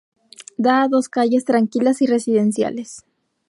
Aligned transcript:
Da 0.65 0.73
a 0.83 0.87
dos 0.93 1.05
calles 1.15 1.45
tranquilas 1.45 2.01
y 2.01 2.07
residenciales. 2.07 3.05